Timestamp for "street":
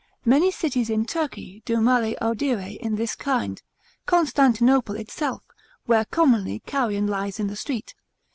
7.55-7.93